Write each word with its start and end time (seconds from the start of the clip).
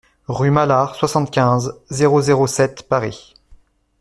Rue 0.27 0.49
Malar, 0.49 0.95
soixante-quinze, 0.95 1.75
zéro 1.91 2.23
zéro 2.23 2.47
sept 2.47 2.87
Paris 2.89 3.35